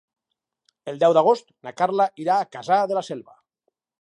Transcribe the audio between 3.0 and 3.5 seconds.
la Selva.